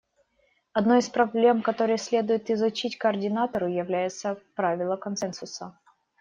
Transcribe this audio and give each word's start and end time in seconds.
Одной 0.73 0.97
из 0.97 1.09
проблем, 1.09 1.61
которую 1.61 1.99
следует 1.99 2.49
изучить 2.49 2.97
координатору, 2.97 3.67
является 3.67 4.41
правило 4.55 4.95
консенсуса. 4.97 5.77